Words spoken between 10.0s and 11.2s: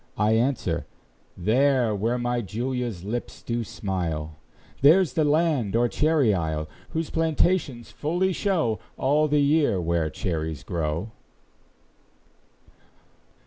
cherries grow!